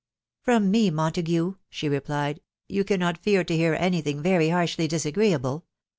c'From 0.43 0.71
me, 0.71 0.89
Montague," 0.89 1.53
she 1.69 1.87
seplicd, 1.87 2.39
"you 2.67 2.83
cannot 2.83 3.21
sSoar 3.21 3.45
to 3.45 3.55
hear 3.55 3.75
any 3.75 4.01
thing 4.01 4.19
very 4.19 4.49
harshly 4.49 4.87
disagreeable. 4.87 5.65